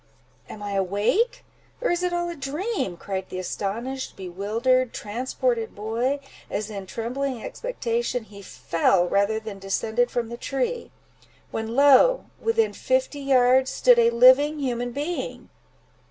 "Am 0.49 0.63
I 0.63 0.71
awake, 0.71 1.45
or 1.79 1.91
is 1.91 2.01
it 2.01 2.11
all 2.11 2.27
a 2.27 2.35
dream?" 2.35 2.97
cried 2.97 3.29
the 3.29 3.37
astonished, 3.37 4.15
bewildered, 4.17 4.93
transported 4.93 5.75
boy, 5.75 6.19
as, 6.49 6.71
in 6.71 6.87
trembling 6.87 7.43
expectation 7.43 8.23
he 8.23 8.41
fell, 8.41 9.05
rather 9.07 9.39
than 9.39 9.59
descended 9.59 10.09
from 10.09 10.29
the 10.29 10.37
tree, 10.37 10.89
when, 11.51 11.75
lo! 11.75 12.25
within 12.41 12.73
fifty 12.73 13.19
yards, 13.19 13.69
stood 13.69 13.99
a 13.99 14.09
living 14.09 14.57
human 14.57 14.91
being! 14.91 15.49